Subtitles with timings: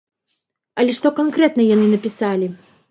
[0.83, 2.53] Але што канкрэтна яны напісалі?